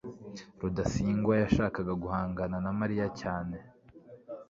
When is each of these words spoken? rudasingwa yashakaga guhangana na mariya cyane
rudasingwa 0.61 1.33
yashakaga 1.41 1.93
guhangana 2.03 2.55
na 2.65 2.71
mariya 2.79 3.07
cyane 3.19 3.57